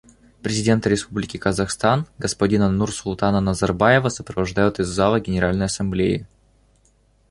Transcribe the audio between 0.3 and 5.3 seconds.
Президента Республики Казахстан господина Нурсултана Назарбаева сопровождают из зала